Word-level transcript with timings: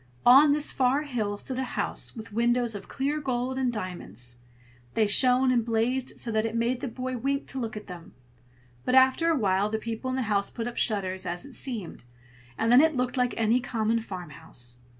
On 0.25 0.51
this 0.51 0.71
far 0.71 1.03
hill 1.03 1.37
stood 1.37 1.59
a 1.59 1.63
house 1.77 2.15
with 2.15 2.33
windows 2.33 2.73
of 2.73 2.87
clear 2.87 3.19
gold 3.21 3.59
and 3.59 3.71
diamonds. 3.71 4.37
They 4.95 5.05
shone 5.05 5.51
and 5.51 5.63
blazed 5.63 6.19
so 6.19 6.31
that 6.31 6.43
it 6.43 6.55
made 6.55 6.79
the 6.81 6.87
boy 6.87 7.17
wink 7.17 7.45
to 7.49 7.59
look 7.59 7.77
at 7.77 7.85
them: 7.85 8.15
but 8.83 8.95
after 8.95 9.29
a 9.29 9.35
while 9.37 9.69
the 9.69 9.77
people 9.77 10.09
in 10.09 10.15
the 10.15 10.23
house 10.23 10.49
put 10.49 10.65
up 10.65 10.77
shutters, 10.77 11.27
as 11.27 11.45
it 11.45 11.53
seemed, 11.53 12.03
and 12.57 12.71
then 12.71 12.81
it 12.81 12.95
looked 12.95 13.15
like 13.15 13.35
any 13.37 13.59
common 13.59 13.99
farmhouse. 13.99 14.79